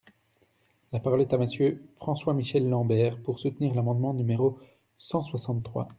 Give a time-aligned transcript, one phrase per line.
[0.91, 4.57] La parole est à Monsieur François-Michel Lambert, pour soutenir l’amendement numéro
[4.97, 5.87] cent soixante-trois.